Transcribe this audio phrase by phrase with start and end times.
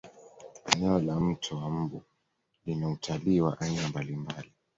[0.75, 2.01] eneo la mto wa mbu
[2.65, 4.51] lina utalii wa aina mbalimbali